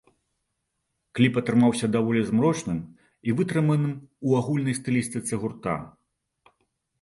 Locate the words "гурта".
5.45-5.77